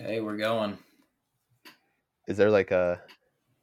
[0.00, 0.78] Okay, we're going.
[2.26, 3.00] Is there like a,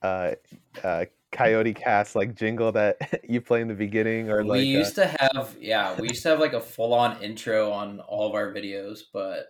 [0.02, 0.36] a,
[0.84, 4.80] a Coyote Cast like jingle that you play in the beginning, or like we a-
[4.80, 8.28] used to have, yeah, we used to have like a full on intro on all
[8.28, 9.48] of our videos, but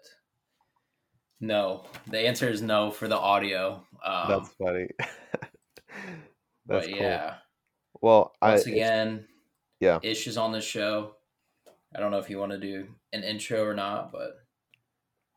[1.42, 1.86] no.
[2.08, 3.84] The answer is no for the audio.
[4.04, 4.88] Um, that's funny.
[6.66, 6.96] but cool.
[6.96, 7.36] yeah,
[8.02, 9.28] Well, I once it's- again,
[9.80, 10.00] yeah.
[10.04, 11.16] Ish is on the show.
[11.96, 14.40] I don't know if you want to do an intro or not, but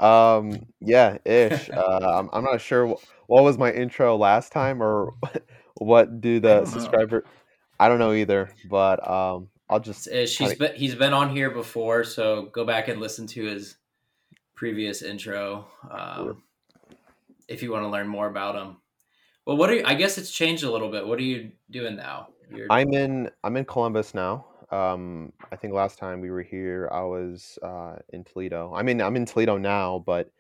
[0.00, 1.70] Um, yeah, ish.
[1.77, 5.12] Uh, I'm, I'm not sure wh- what was my intro last time or
[5.74, 6.64] what do the know.
[6.64, 7.24] subscriber.
[7.78, 10.38] I don't know either, but um, I'll just it's Ish.
[10.38, 13.77] He's been he's been on here before, so go back and listen to his
[14.55, 16.42] previous intro um,
[17.48, 18.77] if you want to learn more about him.
[19.46, 21.06] Well, what are you, I guess it's changed a little bit.
[21.06, 22.28] What are you doing now?
[22.55, 24.46] You're, I'm in I'm in Columbus now.
[24.70, 28.73] Um, I think last time we were here, I was uh, in Toledo.
[28.74, 30.30] I mean, I'm in Toledo now, but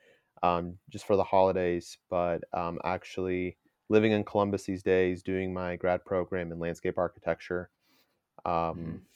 [0.42, 1.98] um, just for the holidays.
[2.08, 3.56] But um, actually
[3.88, 7.70] living in Columbus these days, doing my grad program in landscape architecture.
[8.44, 9.06] Um, Mhm.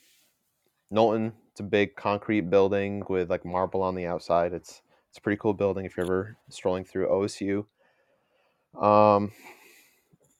[0.91, 4.53] Knowlton, it's a big concrete building with like marble on the outside.
[4.53, 7.65] It's it's a pretty cool building if you're ever strolling through OSU.
[8.75, 9.31] Um,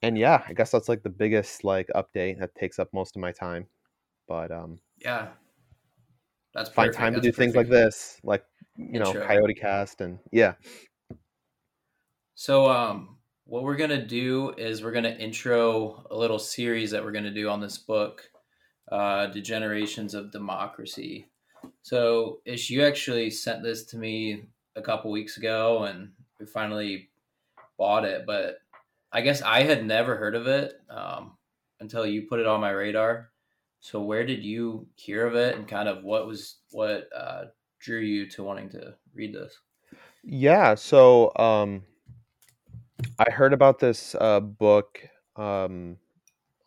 [0.01, 3.21] and yeah, I guess that's like the biggest like update that takes up most of
[3.21, 3.67] my time.
[4.27, 5.29] But um, yeah,
[6.53, 6.97] that's find perfect.
[6.97, 8.43] time to That's do things like this, like
[8.77, 10.53] you know, Coyote Cast, and yeah,
[12.37, 17.13] So, um, what we're gonna do is we're gonna intro a little series that we're
[17.13, 18.29] gonna do on this book,
[18.91, 21.29] uh, "Degenerations of Democracy."
[21.81, 27.09] So, Ish, you actually sent this to me a couple weeks ago, and we finally
[27.77, 28.25] bought it.
[28.25, 28.59] But
[29.13, 31.37] I guess I had never heard of it um,
[31.79, 33.31] until you put it on my radar.
[33.79, 37.45] So, where did you hear of it, and kind of what was what uh,
[37.79, 39.59] drew you to wanting to read this?
[40.25, 40.75] yeah.
[40.75, 41.83] So um,
[43.19, 44.99] I heard about this uh, book
[45.35, 45.97] um,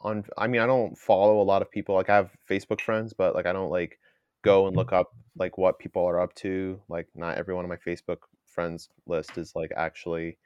[0.00, 0.24] on.
[0.36, 1.94] I mean, I don't follow a lot of people.
[1.94, 3.98] Like I have Facebook friends, but like I don't like
[4.42, 6.80] go and look up like what people are up to.
[6.88, 10.38] Like not everyone on my Facebook friends list is like actually,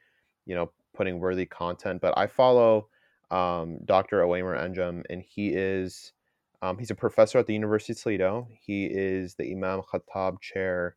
[0.46, 2.00] you know, putting worthy content.
[2.00, 2.88] But I follow
[3.30, 4.20] um, Dr.
[4.20, 6.12] Ovamir Anjum, and he is
[6.62, 8.48] um, he's a professor at the University of Toledo.
[8.64, 10.96] He is the Imam Khattab Chair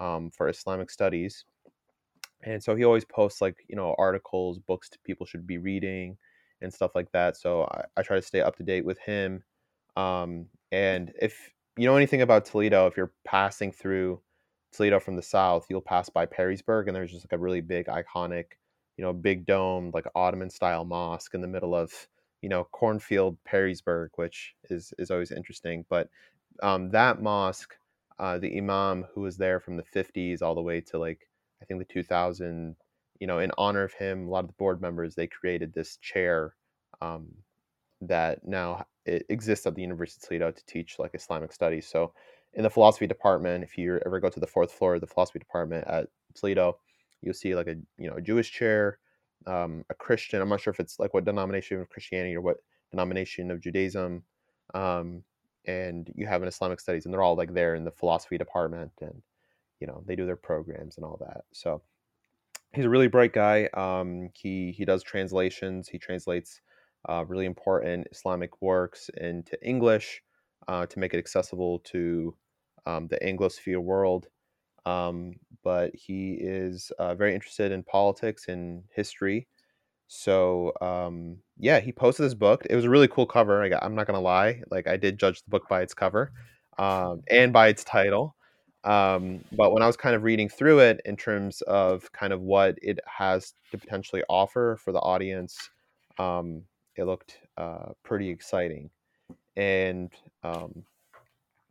[0.00, 1.44] um, for Islamic Studies,
[2.42, 6.16] and so he always posts like you know articles, books people should be reading,
[6.60, 7.36] and stuff like that.
[7.36, 9.44] So I, I try to stay up to date with him.
[9.96, 14.20] Um, and if you know anything about Toledo, if you're passing through
[14.72, 17.86] Toledo from the south, you'll pass by Perrysburg, and there's just like a really big,
[17.86, 18.44] iconic,
[18.96, 21.92] you know, big dome, like Ottoman style mosque in the middle of
[22.46, 25.84] you know cornfield Perrysburg, which is is always interesting.
[25.90, 26.08] But
[26.62, 27.74] um, that mosque,
[28.20, 31.28] uh, the imam who was there from the 50s all the way to like
[31.60, 32.76] I think the 2000,
[33.18, 35.96] you know, in honor of him, a lot of the board members they created this
[35.96, 36.54] chair
[37.00, 37.26] um,
[38.00, 41.88] that now it exists at the University of Toledo to teach like Islamic studies.
[41.88, 42.12] So
[42.54, 45.40] in the philosophy department, if you ever go to the fourth floor of the philosophy
[45.40, 46.78] department at Toledo,
[47.22, 49.00] you'll see like a you know a Jewish chair,
[49.46, 50.40] um, a Christian.
[50.40, 52.58] I'm not sure if it's like what denomination of Christianity or what
[52.90, 54.22] denomination of Judaism,
[54.74, 55.22] um,
[55.66, 58.92] and you have an Islamic studies, and they're all like there in the philosophy department,
[59.00, 59.22] and
[59.80, 61.44] you know they do their programs and all that.
[61.52, 61.82] So
[62.72, 63.68] he's a really bright guy.
[63.74, 65.88] Um, he he does translations.
[65.88, 66.60] He translates
[67.08, 70.22] uh, really important Islamic works into English
[70.68, 72.34] uh, to make it accessible to
[72.86, 74.26] um, the Anglosphere world.
[74.86, 79.48] Um, but he is uh, very interested in politics and history.
[80.08, 82.64] So um, yeah, he posted this book.
[82.70, 83.62] It was a really cool cover.
[83.62, 86.32] I I'm not gonna lie, like I did judge the book by its cover
[86.78, 88.36] um, and by its title.
[88.84, 92.40] Um, but when I was kind of reading through it in terms of kind of
[92.40, 95.70] what it has to potentially offer for the audience,
[96.18, 96.62] um,
[96.94, 98.90] it looked uh, pretty exciting.
[99.56, 100.12] And
[100.44, 100.84] um,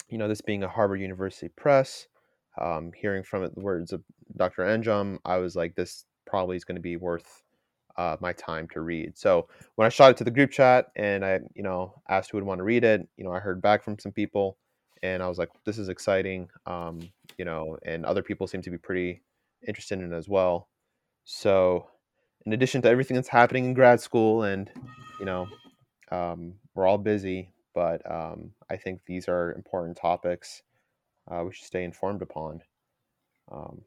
[0.10, 2.08] you know, this being a Harvard University press,
[2.60, 4.04] um, hearing from it the words of
[4.36, 4.64] Dr.
[4.64, 7.44] Anjum, I was like, this probably is going to be worth
[7.98, 9.18] uh, my time to read.
[9.18, 12.38] So when I shot it to the group chat and I, you know, asked who
[12.38, 14.58] would want to read it, you know, I heard back from some people,
[15.02, 17.00] and I was like, this is exciting, um,
[17.38, 19.22] you know, and other people seem to be pretty
[19.68, 20.68] interested in it as well.
[21.26, 21.88] So,
[22.46, 24.70] in addition to everything that's happening in grad school, and
[25.20, 25.48] you know,
[26.12, 30.62] um, we're all busy, but um, I think these are important topics
[31.30, 32.62] uh, we should stay informed upon.
[33.52, 33.82] Um,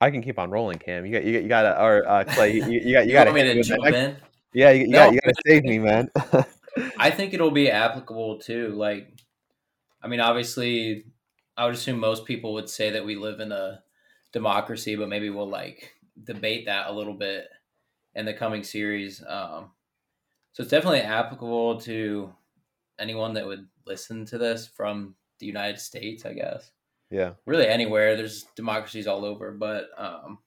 [0.00, 1.06] I can keep on rolling, Cam.
[1.06, 3.12] You got, you got, you got to, or uh, Clay, you, you got, you, You
[3.12, 4.16] got want me to jump in?
[4.52, 4.98] Yeah, you, you No.
[4.98, 6.10] got, you got to save me, man.
[6.98, 8.68] I think it'll be applicable too.
[8.68, 9.08] Like,
[10.02, 11.06] I mean, obviously,
[11.56, 13.82] I would assume most people would say that we live in a
[14.32, 17.48] democracy, but maybe we'll like debate that a little bit
[18.14, 19.22] in the coming series.
[19.26, 19.70] Um,
[20.52, 22.34] so it's definitely applicable to
[22.98, 26.70] anyone that would listen to this from the United States, I guess.
[27.10, 27.32] Yeah.
[27.46, 28.16] Really anywhere.
[28.16, 30.38] There's democracies all over, but um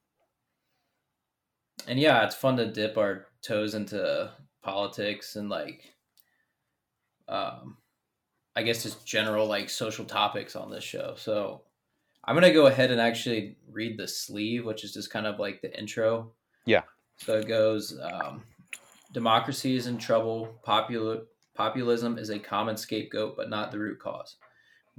[1.87, 4.31] and yeah, it's fun to dip our toes into
[4.61, 5.93] politics and like
[7.27, 7.77] um
[8.55, 11.13] I guess just general like social topics on this show.
[11.17, 11.61] So
[12.25, 15.61] I'm gonna go ahead and actually read the sleeve, which is just kind of like
[15.61, 16.31] the intro.
[16.65, 16.83] Yeah.
[17.17, 18.43] So it goes um,
[19.11, 20.59] Democracy is in trouble.
[20.63, 21.21] Popular,
[21.55, 24.35] populism is a common scapegoat, but not the root cause.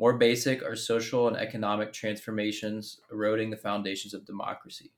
[0.00, 4.94] More basic are social and economic transformations eroding the foundations of democracy.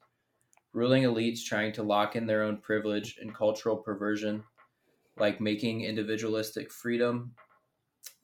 [0.73, 4.45] Ruling elites trying to lock in their own privilege and cultural perversion,
[5.17, 7.35] like making individualistic freedom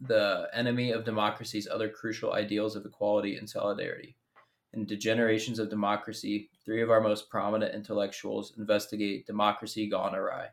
[0.02, 4.16] the enemy of democracy's other crucial ideals of equality and solidarity.
[4.72, 10.46] In Degenerations of Democracy, three of our most prominent intellectuals investigate democracy gone awry,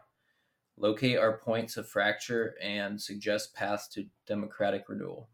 [0.75, 5.29] locate our points of fracture, and suggest paths to democratic renewal.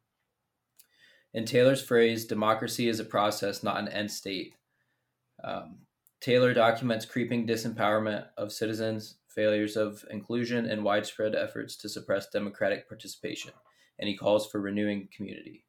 [1.33, 4.55] In Taylor's phrase, democracy is a process, not an end state.
[5.43, 5.79] Um,
[6.19, 12.87] Taylor documents creeping disempowerment of citizens, failures of inclusion, and widespread efforts to suppress democratic
[12.87, 13.51] participation,
[13.97, 15.65] and he calls for renewing community.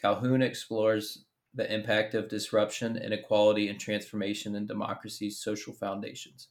[0.00, 1.24] Calhoun explores
[1.54, 6.48] the impact of disruption, inequality, and transformation in democracy's social foundations.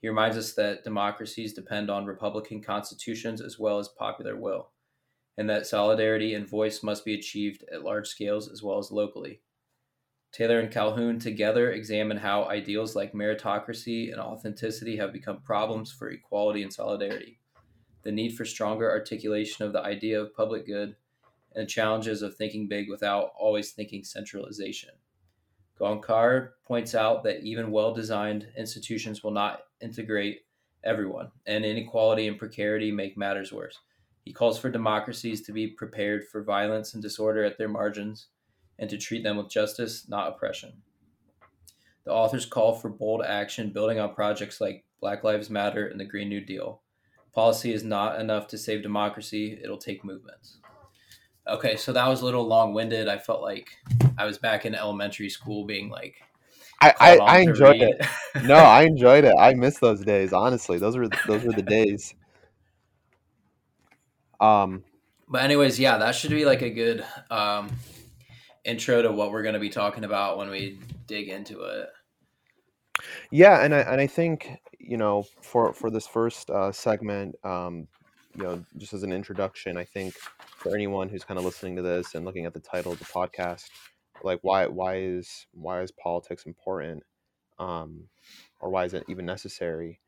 [0.00, 4.70] He reminds us that democracies depend on Republican constitutions as well as popular will,
[5.38, 9.40] and that solidarity and voice must be achieved at large scales as well as locally.
[10.32, 16.10] Taylor and Calhoun together examine how ideals like meritocracy and authenticity have become problems for
[16.10, 17.38] equality and solidarity,
[18.02, 20.96] the need for stronger articulation of the idea of public good,
[21.54, 24.90] and the challenges of thinking big without always thinking centralization.
[25.80, 30.40] Gaonkar points out that even well designed institutions will not integrate
[30.84, 33.78] everyone, and inequality and precarity make matters worse.
[34.28, 38.26] He calls for democracies to be prepared for violence and disorder at their margins
[38.78, 40.82] and to treat them with justice, not oppression.
[42.04, 46.04] The authors call for bold action building on projects like Black Lives Matter and the
[46.04, 46.82] Green New Deal.
[47.34, 50.58] Policy is not enough to save democracy, it'll take movements.
[51.46, 53.08] Okay, so that was a little long winded.
[53.08, 53.70] I felt like
[54.18, 56.16] I was back in elementary school being like,
[56.82, 57.96] I, I, I enjoyed read.
[57.98, 58.44] it.
[58.44, 59.34] No, I enjoyed it.
[59.38, 60.34] I miss those days.
[60.34, 62.14] Honestly, those were those were the days.
[64.40, 64.84] Um,
[65.28, 67.70] But anyways, yeah, that should be like a good um,
[68.64, 71.88] intro to what we're going to be talking about when we dig into it.
[73.30, 77.88] yeah, and I and I think you know for for this first uh, segment, um,
[78.36, 80.14] you know, just as an introduction, I think
[80.56, 83.04] for anyone who's kind of listening to this and looking at the title of the
[83.04, 83.68] podcast,
[84.22, 87.02] like why why is why is politics important,
[87.58, 88.04] um,
[88.60, 90.00] or why is it even necessary?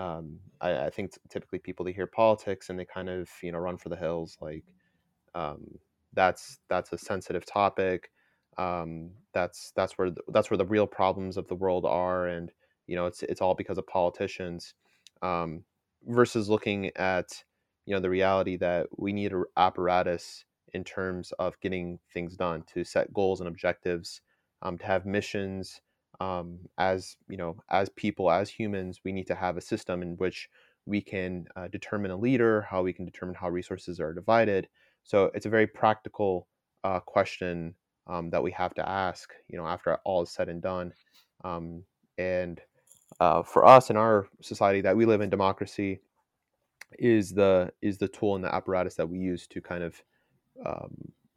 [0.00, 3.58] Um, I, I think typically people they hear politics and they kind of you know
[3.58, 4.64] run for the hills like
[5.34, 5.78] um,
[6.14, 8.10] that's that's a sensitive topic.
[8.58, 12.50] Um, that's that's where the, that's where the real problems of the world are and
[12.86, 14.74] you know it's it's all because of politicians
[15.22, 15.64] um,
[16.06, 17.28] versus looking at
[17.86, 20.44] you know the reality that we need an apparatus
[20.74, 24.20] in terms of getting things done to set goals and objectives
[24.62, 25.80] um, to have missions
[26.20, 30.16] um, as you know as people as humans we need to have a system in
[30.16, 30.48] which
[30.86, 34.68] we can uh, determine a leader how we can determine how resources are divided.
[35.04, 36.46] So it's a very practical
[36.84, 37.74] uh, question
[38.06, 40.92] um, that we have to ask you know after all is said and done.
[41.44, 41.84] Um,
[42.18, 42.60] and
[43.18, 46.00] uh, for us in our society that we live in democracy
[46.98, 50.02] is the is the tool and the apparatus that we use to kind of
[50.66, 50.94] um,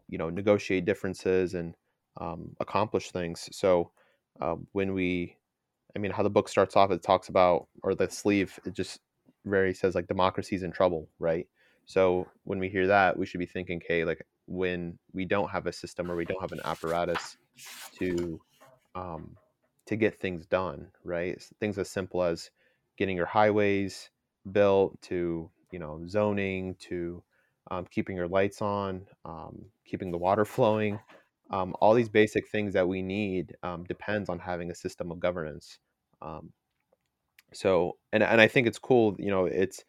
[0.10, 1.76] you know negotiate differences and
[2.20, 3.50] um, accomplish things.
[3.52, 3.92] So
[4.42, 5.36] uh, when we
[5.96, 9.00] i mean how the book starts off it talks about or the sleeve it just
[9.46, 11.48] very says like democracy's in trouble right?
[11.86, 15.68] So when we hear that we should be thinking okay like when we don't have
[15.68, 17.38] a system or we don't have an apparatus
[18.00, 18.40] to
[18.96, 19.36] um,
[19.86, 21.42] to get things done right?
[21.60, 22.50] Things as simple as
[22.98, 24.10] getting your highways
[24.52, 27.22] built to you know zoning to
[27.72, 31.00] um, keeping your lights on um, keeping the water flowing
[31.50, 35.20] um, all these basic things that we need um, depends on having a system of
[35.20, 35.80] governance
[36.22, 36.52] um,
[37.54, 39.84] so and, and i think it's cool you know it's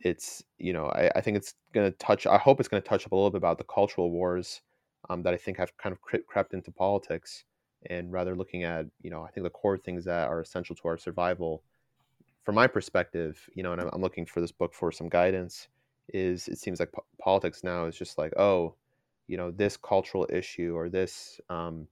[0.00, 2.88] it's you know i, I think it's going to touch i hope it's going to
[2.88, 4.62] touch up a little bit about the cultural wars
[5.10, 7.44] um, that i think have kind of cre- crept into politics
[7.90, 10.88] and rather looking at you know i think the core things that are essential to
[10.88, 11.62] our survival
[12.44, 15.68] from my perspective you know and i'm, I'm looking for this book for some guidance
[16.08, 18.74] is it seems like po- politics now is just like oh
[19.32, 21.88] you know this cultural issue or this um,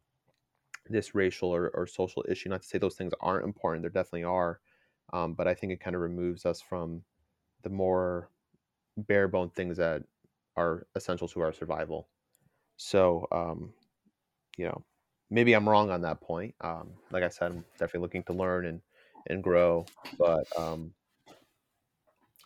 [0.87, 2.49] this racial or, or social issue.
[2.49, 4.61] Not to say those things aren't important; there definitely are,
[5.12, 7.04] um, but I think it kind of removes us from
[7.62, 8.30] the more
[8.97, 10.04] bare bone things that
[10.56, 12.09] are essential to our survival.
[12.76, 13.75] So, um,
[14.56, 14.85] you know,
[15.30, 16.54] maybe I'm wrong on that point.
[16.61, 18.82] Um, like I said, I'm definitely looking to learn and
[19.26, 19.87] and grow,
[20.18, 20.94] but um,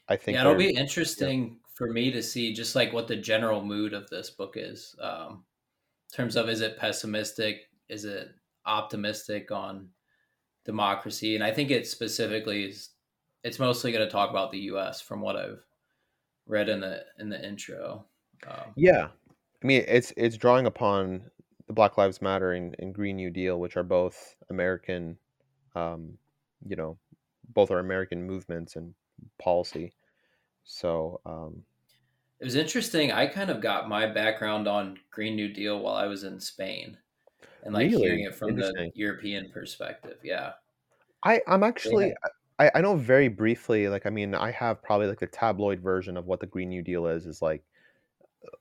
[0.09, 3.63] I think Yeah, it'll be interesting for me to see just like what the general
[3.63, 4.95] mood of this book is.
[5.01, 5.45] Um,
[6.13, 7.69] in terms of is it pessimistic?
[7.89, 8.29] Is it
[8.65, 9.91] optimistic on
[10.65, 11.35] democracy?
[11.35, 12.91] And I think it specifically is
[13.43, 15.63] it's mostly going to talk about the US from what I've
[16.47, 18.07] read in the in the intro.
[18.49, 19.09] Um, Yeah.
[19.63, 21.31] I mean, it's it's drawing upon
[21.67, 25.19] the Black Lives Matter and, and Green New Deal, which are both American,
[25.75, 26.19] um,
[26.67, 26.99] you know,
[27.49, 28.95] both are American movements and
[29.39, 29.95] policy.
[30.65, 31.63] So, um,
[32.41, 33.13] it was interesting.
[33.13, 36.99] I kind of got my background on Green New Deal while I was in Spain
[37.63, 38.91] and like hearing it from the.
[38.95, 40.19] European perspective.
[40.23, 40.53] Yeah.
[41.23, 43.89] I I'm actually had I, I know very briefly.
[43.89, 46.83] Like, I mean, I have probably like the tabloid version of what the Green New
[46.83, 47.27] Deal is.
[47.27, 47.63] Is like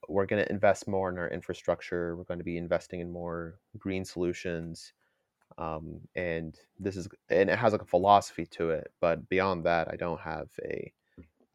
[0.07, 2.15] we're going to invest more in our infrastructure.
[2.15, 4.93] We're going to be investing in more green solutions
[5.57, 9.87] um, and this is and it has like a philosophy to it but beyond that
[9.91, 10.91] i don't have a,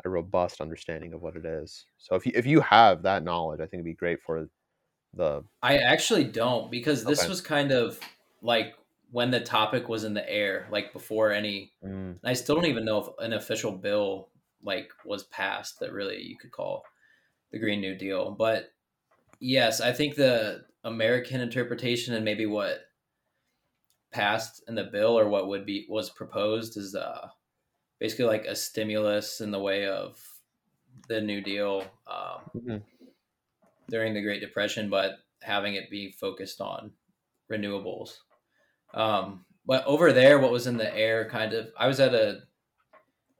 [0.05, 3.61] a robust understanding of what it is so if you if you have that knowledge
[3.61, 4.49] i think it'd be great for
[5.15, 7.99] the I actually don't because this okay was kind of
[8.43, 8.75] like
[9.11, 11.73] when the topic was in the air, like before any.
[11.85, 14.29] mm, I still don't even know if an official bill
[14.63, 16.85] like was passed that really you could call
[17.53, 18.31] the Green New Deal.
[18.31, 18.73] But
[19.41, 22.81] yes, I think the American interpretation and maybe what
[24.13, 27.29] passed in the bill or what would be was proposed is uh,
[27.99, 30.21] basically like a stimulus in the way of
[31.09, 32.83] the New Deal um, mhm,
[33.89, 36.93] during the Great Depression, but having it be focused on
[37.51, 38.19] renewables.
[38.95, 42.43] Um, but over there, what was in the air, kind of, I was at a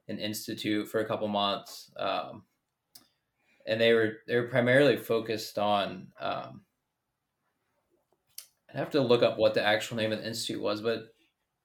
[0.07, 2.43] an institute for a couple months, um,
[3.67, 6.07] and they were they were primarily focused on.
[6.19, 6.61] Um,
[8.69, 11.13] I'd have to look up what the actual name of the institute was, but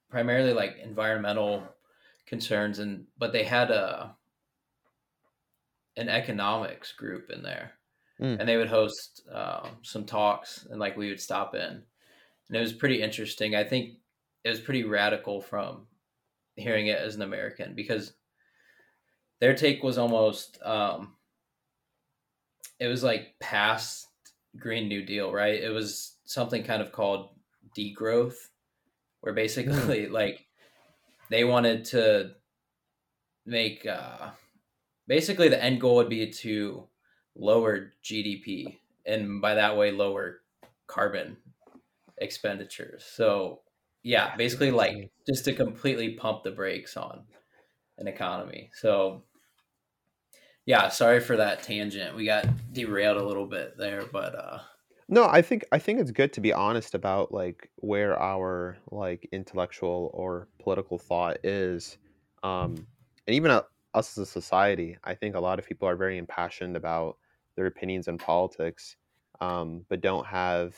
[0.08, 1.62] primarily like environmental
[2.26, 4.16] concerns, and but they had a
[5.96, 7.72] an economics group in there,
[8.20, 11.82] mm, and they would host um, some talks, and like we would stop in,
[12.48, 13.54] and it was pretty interesting.
[13.54, 13.94] I think
[14.44, 15.86] it was pretty radical from
[16.56, 18.12] hearing it as an American because
[19.40, 21.14] their take was almost um,
[22.78, 24.06] it was like past
[24.58, 25.60] Green New Deal, right?
[25.60, 27.30] It was something kind of called
[27.76, 28.36] degrowth,
[29.20, 30.43] where mm, basically like
[31.30, 32.32] they wanted to
[33.46, 34.30] make uh,
[35.06, 36.86] basically the end goal would be to
[37.36, 40.40] lower GDP and by that way lower
[40.86, 41.36] carbon
[42.18, 43.04] expenditures.
[43.04, 43.60] So
[44.02, 47.24] yeah, basically like just to completely pump the brakes on
[47.98, 48.70] an economy.
[48.74, 49.24] So
[50.66, 52.16] yeah, sorry for that tangent.
[52.16, 54.58] We got derailed a little bit there, but uh
[55.08, 59.28] no i think i think it's good to be honest about like where our like
[59.32, 61.98] intellectual or political thought is
[62.42, 62.74] um
[63.26, 63.62] and even uh,
[63.94, 67.16] us as a society i think a lot of people are very impassioned about
[67.56, 68.96] their opinions in politics
[69.40, 70.74] um but don't have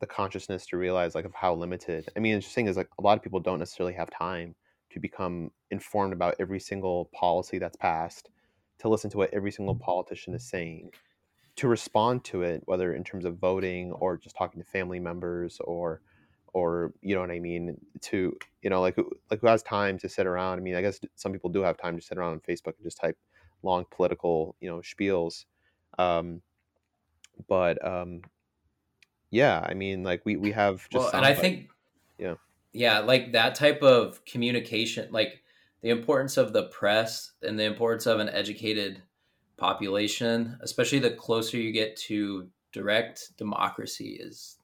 [0.00, 3.16] the consciousness to realize like of how limited i mean interesting is like a lot
[3.16, 4.54] of people don't necessarily have time
[4.90, 8.30] to become informed about every single policy that's passed
[8.78, 10.90] to listen to what every single politician is saying
[11.56, 15.60] to respond to it, whether in terms of voting or just talking to family members
[15.60, 16.02] or
[16.54, 19.98] or you know what I mean to you know like who like who has time
[19.98, 20.58] to sit around.
[20.58, 22.84] I mean, I guess some people do have time to sit around on Facebook and
[22.84, 23.18] just type
[23.62, 25.44] long political you know spiels.
[25.98, 26.42] Um,
[27.48, 28.22] but um,
[29.30, 31.70] yeah, I mean, like we we have just well, and I think
[32.18, 32.36] Yeah.
[32.72, 35.42] yeah, like that type of communication, like
[35.82, 39.02] the importance of the press and the importance of an educated
[39.56, 44.58] population, especially the closer you get to direct democracy is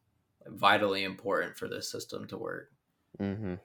[0.47, 2.73] vitally important for this system to work.
[3.19, 3.59] hmm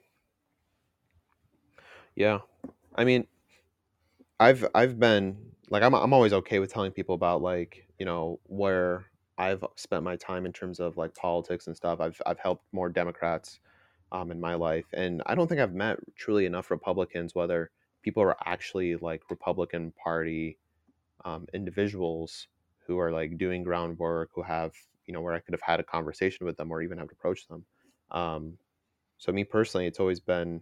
[2.15, 2.39] Yeah.
[2.95, 3.27] I mean,
[4.39, 8.39] I've I've been like I'm I'm always okay with telling people about like, you know,
[8.45, 9.05] where
[9.37, 11.99] I've spent my time in terms of like politics and stuff.
[11.99, 13.59] I've I've helped more Democrats
[14.11, 17.71] um in my life and I don't think I've met truly enough Republicans whether
[18.03, 20.59] people are actually like Republican party
[21.25, 22.47] um individuals
[22.87, 24.73] who are like doing groundwork, who have,
[25.05, 27.49] you know, where I could have had a conversation with them or even have approached
[27.49, 27.65] them.
[28.11, 28.57] Um
[29.17, 30.61] so me personally, it's always been,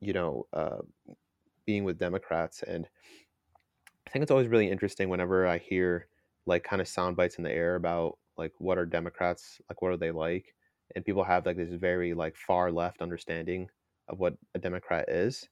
[0.00, 0.78] you know, uh
[1.66, 2.88] being with Democrats and
[4.06, 6.08] I think it's always really interesting whenever I hear
[6.46, 9.92] like kind of sound bites in the air about like what are Democrats like what
[9.92, 10.54] are they like
[10.94, 13.70] and people have like this very like far left understanding
[14.08, 15.48] of what a Democrat is,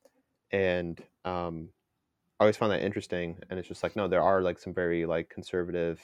[0.51, 1.71] and um,
[2.41, 3.39] I always found that interesting.
[3.51, 6.01] And it's just like no, there are like some very like conservative,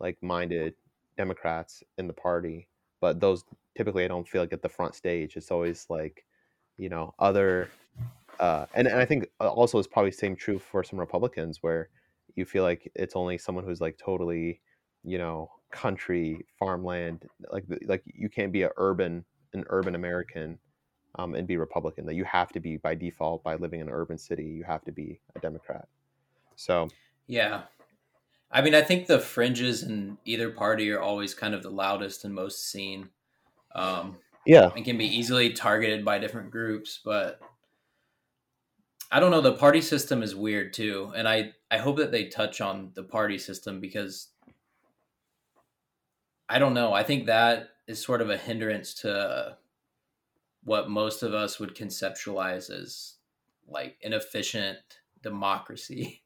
[0.00, 0.74] like minded
[1.16, 2.68] Democrats in the party,
[3.00, 3.44] but those
[3.76, 5.36] typically I don't feel like at the front stage.
[5.36, 6.26] It's always like,
[6.78, 7.70] you know, other,
[8.40, 11.90] uh, and and I think uh, also it's probably same true for some Republicans where
[12.36, 14.60] you feel like it's only someone who's like totally,
[15.04, 20.58] you know, country farmland like like you can't be a urban an urban American
[21.16, 22.06] um, and be Republican.
[22.06, 24.44] That you have to be by default by living in an urban city.
[24.44, 25.88] You have to be a Democrat.
[26.56, 26.88] So
[27.26, 27.62] yeah,
[28.50, 32.24] I mean, I think the fringes in either party are always kind of the loudest
[32.24, 33.10] and most seen.
[33.74, 34.16] Um,
[34.46, 37.40] yeah, and can be easily targeted by different groups, but
[39.10, 39.40] I don't know.
[39.40, 43.02] The party system is weird too, and I I hope that they touch on the
[43.02, 44.28] party system because
[46.48, 46.92] I don't know.
[46.92, 49.56] I think that is sort of a hindrance to
[50.64, 53.14] what most of us would conceptualize as
[53.68, 54.78] like inefficient
[55.22, 56.22] democracy.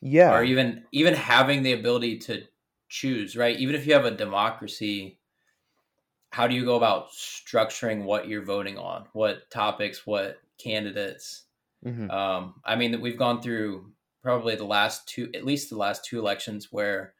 [0.00, 0.34] Yeah.
[0.34, 2.42] Or even even having the ability to
[2.88, 3.58] choose, right?
[3.58, 5.18] Even if you have a democracy,
[6.30, 9.06] how do you go about structuring what you're voting on?
[9.12, 11.44] What topics, what candidates?
[11.84, 12.10] Mm-hmm.
[12.10, 13.90] Um, I mean, we've gone through
[14.22, 17.14] probably the last two, at least the last two elections where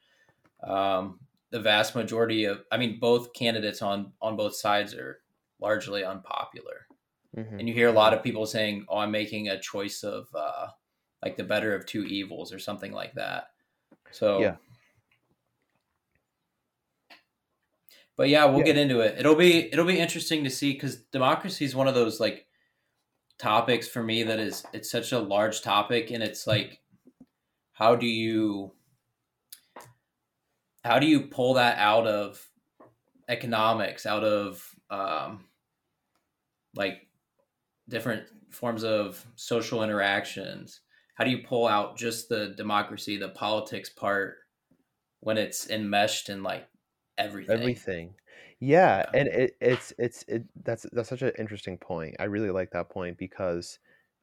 [0.62, 1.20] um,
[1.50, 5.20] the vast majority of, I mean, both candidates on on both sides are
[5.60, 6.86] largely unpopular.
[7.36, 7.58] Mm-hmm.
[7.58, 10.68] And you hear a lot of people saying, "Oh, I'm making a choice of uh,
[11.22, 13.48] like the better of two evils" or something like that.
[14.10, 14.56] So yeah.
[18.16, 18.64] But yeah, we'll yeah.
[18.64, 19.16] get into it.
[19.18, 22.46] It'll be it'll be interesting to see because democracy is one of those like
[23.38, 26.80] topics for me that is it's such a large topic and it's like
[27.72, 28.72] how do you
[30.84, 32.48] how do you pull that out of
[33.28, 35.44] economics out of um,
[36.74, 37.06] like
[37.88, 40.80] different forms of social interactions.
[41.14, 44.36] How do you pull out just the democracy the politics part
[45.20, 46.66] when it's enmeshed in like
[47.18, 47.58] everything?
[47.58, 48.14] Everything.
[48.60, 49.20] Yeah, yeah.
[49.20, 52.16] and it, it's it's it that's that's such an interesting point.
[52.18, 53.78] I really like that point because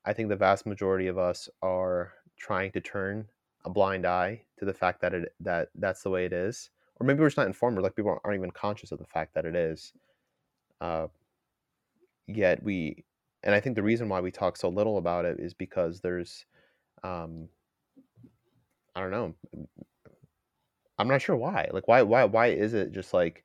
[0.05, 3.25] i think the vast majority of us are trying to turn
[3.65, 6.69] a blind eye to the fact that it that that's the way it is.
[6.99, 9.33] Or maybe we're just not informed or like people aren't even conscious of the fact
[9.33, 9.93] that it is
[10.83, 11.07] uh,
[12.27, 13.03] yet we
[13.43, 16.45] and i think the reason why we talk so little about it is because there's
[17.03, 17.47] um
[18.95, 19.33] i don't know
[20.99, 23.43] i'm not sure why like why why why is it just like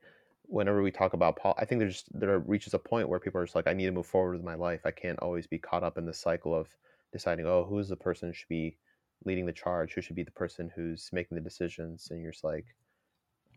[0.51, 3.45] whenever we talk about Paul, i think there's there reaches a point where people are
[3.45, 4.81] just like i need to move forward with my life.
[4.85, 6.69] I can't always be caught up in this cycle of
[7.13, 8.77] deciding oh who's the person who should be
[9.25, 12.45] leading the charge who should be the person who's making the decisions and you're just
[12.45, 12.67] like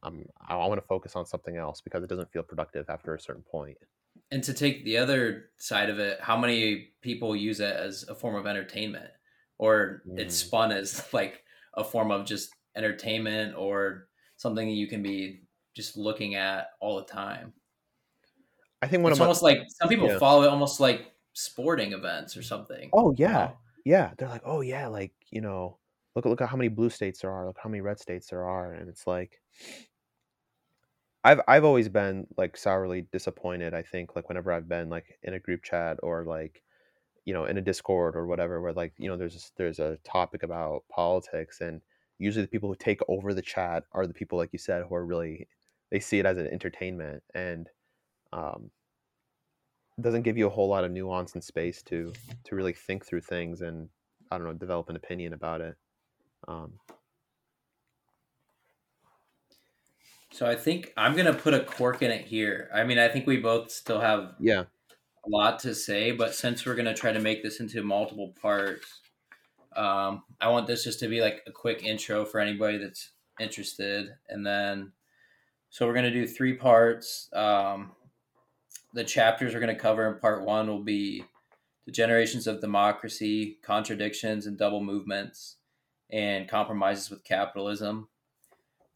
[0.03, 3.19] I'm I want to focus on something else because it doesn't feel productive after a
[3.19, 3.77] certain point.
[4.31, 8.15] And to take the other side of it, how many people use it as a
[8.15, 9.11] form of entertainment,
[9.57, 10.19] or mm.
[10.19, 11.43] it's spun as like
[11.75, 15.41] a form of just entertainment or something that you can be
[15.75, 17.53] just looking at all the time.
[18.81, 20.17] I think one it's of almost like some people yeah.
[20.17, 22.89] follow it almost like sporting events or something.
[22.93, 23.57] Oh yeah, you know?
[23.85, 24.11] yeah.
[24.17, 25.77] They're like, oh yeah, like you know,
[26.15, 28.43] look look at how many blue states there are, look how many red states there
[28.43, 29.39] are, and it's like,
[31.23, 33.73] I've I've always been like sourly disappointed.
[33.73, 36.63] I think like whenever I've been like in a group chat or like
[37.25, 40.43] you know in a Discord or whatever, where like you know there's there's a topic
[40.43, 41.81] about politics, and
[42.17, 44.95] usually the people who take over the chat are the people like you said who
[44.95, 45.47] are really
[45.91, 47.67] they see it as an entertainment and
[48.33, 48.71] um,
[49.99, 52.13] doesn't give you a whole lot of nuance and space to
[52.45, 53.89] to really think through things and
[54.31, 55.75] I don't know develop an opinion about it.
[56.47, 56.73] Um,
[60.31, 62.69] So I think I'm gonna put a cork in it here.
[62.73, 64.63] I mean, I think we both still have yeah
[65.25, 69.01] a lot to say, but since we're gonna try to make this into multiple parts,
[69.75, 74.09] um, I want this just to be like a quick intro for anybody that's interested,
[74.29, 74.93] and then
[75.69, 77.29] so we're gonna do three parts.
[77.33, 77.91] Um,
[78.93, 81.25] the chapters we're gonna cover in part one will be
[81.85, 85.57] the generations of democracy, contradictions and double movements,
[86.09, 88.07] and compromises with capitalism.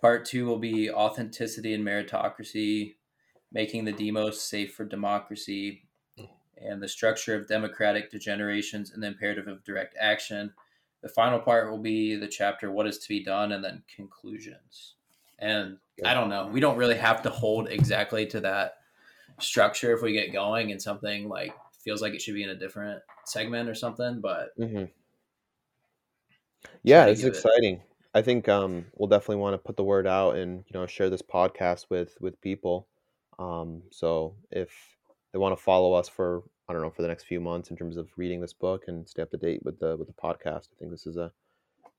[0.02, 2.96] Part two will be authenticity and meritocracy,
[3.52, 5.84] making the demos safe for democracy,
[6.58, 10.54] and the structure of democratic degenerations and the imperative of direct action.
[11.02, 14.96] The final part will be the chapter what is to be done and then conclusions.
[15.40, 18.78] And I don't know, we don't really have to hold exactly to that
[19.40, 21.54] structure if we get going and something like
[21.84, 24.86] feels like it should be in a different segment or something, but mm-hmm.
[26.84, 27.76] yeah, it's exciting.
[27.76, 27.82] It.
[28.16, 31.10] I think um, we'll definitely want to put the word out and you know share
[31.10, 32.88] this podcast with with people.
[33.38, 34.70] Um, so if
[35.34, 37.76] they want to follow us for I don't know for the next few months in
[37.76, 40.70] terms of reading this book and stay up to date with the with the podcast,
[40.72, 41.34] I think this is a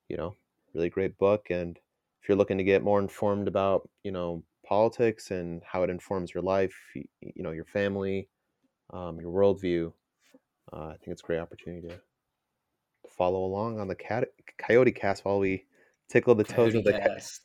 [0.09, 0.35] you know
[0.73, 1.49] really great book.
[1.51, 1.79] And
[2.23, 6.33] if you're looking to get more informed about you know politics and how it informs
[6.33, 8.31] your life, you, you know your family,
[8.91, 9.93] um, your worldview,
[10.73, 12.01] uh, I think it's a great opportunity to,
[13.17, 15.65] follow along on the cat, Coyote Cast while we
[16.09, 17.41] tickle the toes of the Cast.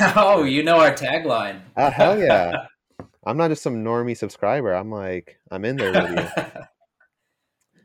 [0.16, 1.60] oh, you know our tagline.
[1.76, 2.66] Ah, hell yeah.
[3.26, 4.72] I'm not just some normie subscriber.
[4.72, 6.62] I'm like, I'm in there with you.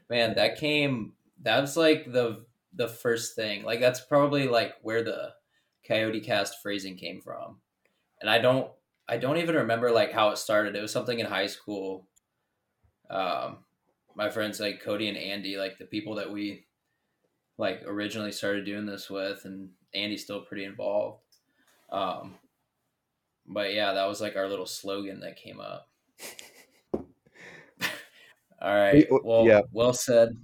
[0.10, 1.14] Man, that came.
[1.42, 3.64] That was like the the first thing.
[3.64, 5.32] Like that's probably like where the
[5.88, 7.58] Coyote Cast phrasing came from,
[8.20, 8.70] and I don't.
[9.10, 10.76] I don't even remember like how it started.
[10.76, 12.08] It was something in high school.
[13.10, 13.58] Um,
[14.16, 16.66] my friends like Cody and Andy, like the people that we
[17.58, 21.24] like originally started doing this with, and Andy's still pretty involved.
[21.92, 22.36] Um,
[23.48, 25.90] but yeah, that was like our little slogan that came up.
[28.62, 29.08] All right.
[29.10, 29.62] Well, yeah.
[29.72, 30.38] well said.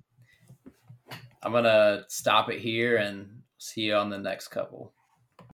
[1.43, 4.93] I'm gonna stop it here and see you on the next couple.